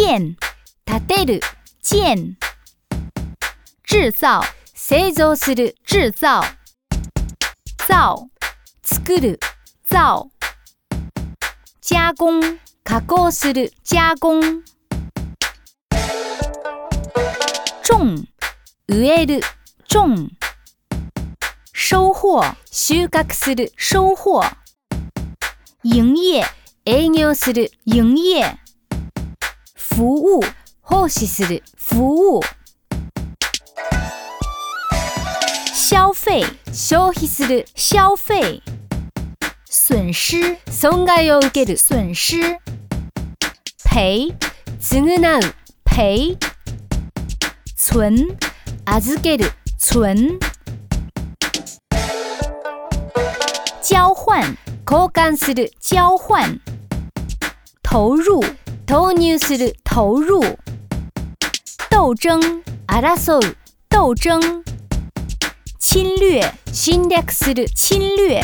[0.00, 0.36] 建、
[0.86, 1.40] 建てる、
[1.82, 2.38] 建。
[3.84, 4.40] 制造、
[4.72, 6.40] 製造する、制造。
[7.88, 8.28] 造、
[8.80, 9.40] 作る、
[9.84, 10.30] 造。
[11.82, 12.28] 加工、
[12.84, 14.40] 加工する、加工。
[17.82, 18.28] 種、
[18.86, 19.40] 植える、
[19.88, 20.28] 種。
[21.74, 24.48] 收穫、収穫する、收穫。
[25.82, 26.44] 营業、
[26.84, 28.58] 営業する、营業。
[29.98, 30.40] 服务，
[30.82, 32.40] 奉仕する，服务；
[35.74, 38.62] 消费，消費する，消费；
[39.68, 42.38] 损失，損害を受ける，损失；
[43.82, 44.32] 赔，
[44.80, 45.52] 償う、
[45.84, 46.36] 赔；
[47.76, 48.36] 存，
[48.84, 50.38] 預ける、存；
[53.82, 54.56] 交换，
[54.86, 56.60] 交換する、交换；
[57.82, 58.38] 投入。
[58.88, 60.40] 投入する投入。
[61.90, 62.40] 斗争
[62.86, 63.38] 争う索，
[63.90, 64.64] 斗争。
[65.78, 66.40] 侵略
[66.72, 68.40] 侵略是的，侵略。